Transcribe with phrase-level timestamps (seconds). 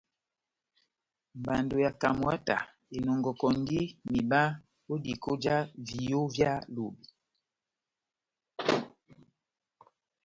[1.39, 2.61] Mbando ya Camwater
[2.95, 4.41] enɔngɔkɔndi mihiba
[4.91, 7.05] ó diko já viyó vyá Lobe.